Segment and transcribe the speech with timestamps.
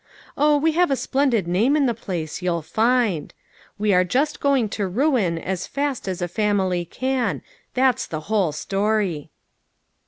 [0.35, 3.31] Oh, we have a splendid name in the place, you'll find.
[3.77, 7.43] We are just going to ruin as fast as a family can;
[7.75, 9.29] that's the whole story."